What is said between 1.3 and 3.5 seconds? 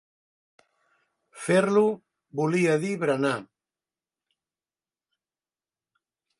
Fer-lo volia dir berenar.